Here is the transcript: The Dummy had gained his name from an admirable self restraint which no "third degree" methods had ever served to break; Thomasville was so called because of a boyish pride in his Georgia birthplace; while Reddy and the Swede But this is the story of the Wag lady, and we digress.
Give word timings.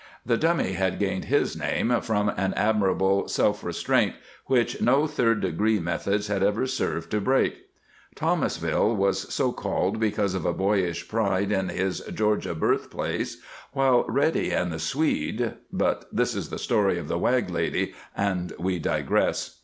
The 0.25 0.35
Dummy 0.35 0.71
had 0.71 0.97
gained 0.97 1.25
his 1.25 1.55
name 1.55 2.01
from 2.01 2.29
an 2.29 2.55
admirable 2.55 3.27
self 3.27 3.63
restraint 3.63 4.15
which 4.47 4.81
no 4.81 5.05
"third 5.05 5.41
degree" 5.41 5.79
methods 5.79 6.25
had 6.25 6.41
ever 6.41 6.65
served 6.65 7.11
to 7.11 7.21
break; 7.21 7.65
Thomasville 8.15 8.95
was 8.95 9.31
so 9.31 9.51
called 9.51 9.99
because 9.99 10.33
of 10.33 10.43
a 10.43 10.53
boyish 10.53 11.07
pride 11.07 11.51
in 11.51 11.69
his 11.69 11.99
Georgia 11.99 12.55
birthplace; 12.55 13.37
while 13.73 14.03
Reddy 14.07 14.49
and 14.49 14.73
the 14.73 14.79
Swede 14.79 15.53
But 15.71 16.05
this 16.11 16.33
is 16.33 16.49
the 16.49 16.57
story 16.57 16.97
of 16.97 17.07
the 17.07 17.19
Wag 17.19 17.51
lady, 17.51 17.93
and 18.17 18.53
we 18.57 18.79
digress. 18.79 19.59